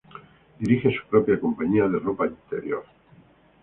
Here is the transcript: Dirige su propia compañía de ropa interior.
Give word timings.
Dirige 0.57 0.89
su 0.91 1.07
propia 1.07 1.39
compañía 1.39 1.87
de 1.87 1.99
ropa 1.99 2.25
interior. 2.25 2.83